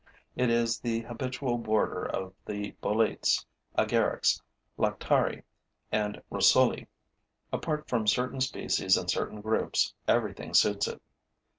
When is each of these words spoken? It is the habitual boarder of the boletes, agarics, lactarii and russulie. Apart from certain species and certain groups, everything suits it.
It 0.35 0.49
is 0.49 0.79
the 0.79 1.01
habitual 1.01 1.59
boarder 1.59 2.03
of 2.05 2.33
the 2.43 2.71
boletes, 2.81 3.45
agarics, 3.77 4.41
lactarii 4.75 5.43
and 5.91 6.19
russulie. 6.31 6.87
Apart 7.53 7.87
from 7.87 8.07
certain 8.07 8.41
species 8.41 8.97
and 8.97 9.11
certain 9.11 9.41
groups, 9.41 9.93
everything 10.07 10.55
suits 10.55 10.87
it. 10.87 10.99